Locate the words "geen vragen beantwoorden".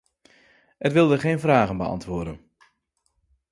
1.19-2.51